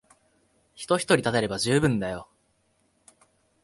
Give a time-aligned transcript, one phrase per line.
[0.73, 2.27] 人ひとり立てれば充分だよ。